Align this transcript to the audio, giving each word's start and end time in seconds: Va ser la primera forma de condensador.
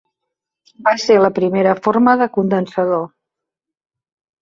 Va 0.87 0.93
ser 1.03 1.17
la 1.19 1.31
primera 1.39 1.77
forma 1.89 2.17
de 2.25 2.31
condensador. 2.41 3.07